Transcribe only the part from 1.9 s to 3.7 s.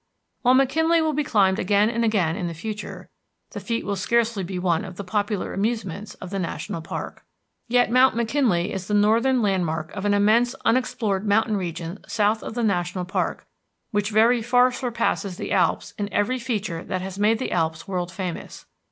again in the future, the